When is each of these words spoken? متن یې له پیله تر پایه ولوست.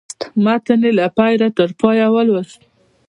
متن 0.43 0.81
یې 0.87 0.91
له 0.99 1.05
پیله 1.17 1.47
تر 1.57 1.69
پایه 1.79 2.07
ولوست. 2.13 2.59